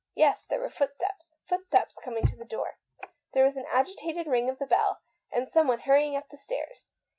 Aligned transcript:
Yes, 0.15 0.47
there 0.47 0.59
were 0.59 0.71
foot 0.71 0.95
steps— 0.95 1.35
footsteps 1.47 1.99
coming 2.03 2.25
to 2.25 2.35
the 2.35 2.43
door. 2.43 2.79
There 3.35 3.43
was 3.43 3.55
an 3.55 3.67
agitated 3.71 4.25
ring 4.25 4.49
of 4.49 4.57
the 4.57 4.65
bell, 4.65 5.01
and 5.31 5.47
someone 5.47 5.81
hurrying 5.81 6.15
up 6.15 6.29
the 6.29 6.37
stairs. 6.37 6.93